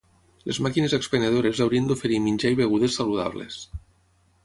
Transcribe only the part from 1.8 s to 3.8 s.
d'oferir menjar i begudes saludables.